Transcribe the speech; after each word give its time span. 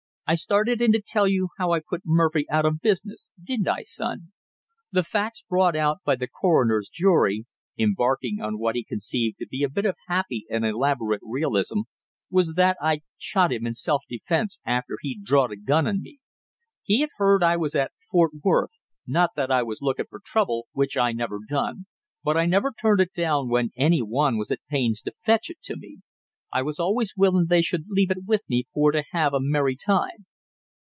"I 0.27 0.35
started 0.35 0.81
in 0.81 0.93
to 0.93 1.01
tell 1.05 1.27
you 1.27 1.49
how 1.57 1.73
I 1.73 1.81
put 1.81 2.03
Murphy 2.05 2.49
out 2.49 2.63
of 2.65 2.79
business, 2.79 3.31
didn't 3.43 3.67
I, 3.67 3.81
son? 3.81 4.31
The 4.89 5.03
facts 5.03 5.43
brought 5.49 5.75
out 5.75 5.97
by 6.05 6.15
the 6.15 6.27
coroner's 6.29 6.87
jury," 6.87 7.47
embarking 7.77 8.39
on 8.39 8.57
what 8.57 8.75
he 8.75 8.85
conceived 8.85 9.39
to 9.39 9.45
be 9.47 9.61
a 9.61 9.67
bit 9.69 9.83
of 9.83 9.97
happy 10.07 10.45
and 10.49 10.65
elaborate 10.65 11.19
realism, 11.21 11.79
"was 12.29 12.53
that 12.53 12.77
I'd 12.81 13.01
shot 13.17 13.51
him 13.51 13.67
in 13.67 13.73
self 13.73 14.05
defense 14.07 14.61
after 14.65 14.95
he'd 15.01 15.25
drawed 15.25 15.51
a 15.51 15.57
gun 15.57 15.85
on 15.85 16.01
me. 16.01 16.19
He 16.81 17.01
had 17.01 17.09
heard 17.17 17.43
I 17.43 17.57
was 17.57 17.75
at 17.75 17.91
Fort 18.09 18.31
Worth 18.41 18.79
not 19.05 19.31
that 19.35 19.51
I 19.51 19.63
was 19.63 19.79
looking 19.81 20.05
for 20.09 20.21
trouble, 20.23 20.67
which 20.71 20.95
I 20.95 21.11
never 21.11 21.39
done; 21.45 21.87
but 22.23 22.37
I 22.37 22.45
never 22.45 22.71
turned 22.71 23.01
it 23.01 23.11
down 23.11 23.49
when 23.49 23.71
any 23.75 24.01
one 24.01 24.37
was 24.37 24.49
at 24.49 24.65
pains 24.69 25.01
to 25.01 25.13
fetch 25.25 25.49
it 25.49 25.57
to 25.63 25.75
me; 25.75 25.97
I 26.53 26.63
was 26.63 26.79
always 26.81 27.13
willing 27.15 27.45
they 27.49 27.61
should 27.61 27.85
leave 27.89 28.11
it 28.11 28.25
with 28.27 28.43
me 28.49 28.65
for 28.73 28.91
to 28.91 29.05
have 29.13 29.33
a 29.33 29.39
merry 29.39 29.77
time. 29.77 30.25